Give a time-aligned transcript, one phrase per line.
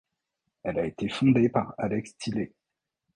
[0.63, 2.53] Elle a été fondée par Alex Tilley.